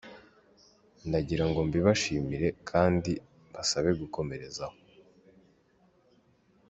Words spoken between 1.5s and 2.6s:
mbibashimire